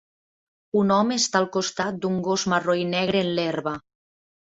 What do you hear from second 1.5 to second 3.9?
costat d'un gos marró i negre en l'herba.